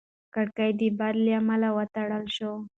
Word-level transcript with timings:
کړکۍ 0.33 0.71
د 0.79 0.81
باد 0.99 1.15
له 1.25 1.31
امله 1.39 1.67
وتړل 1.77 2.25
شوه. 2.35 2.57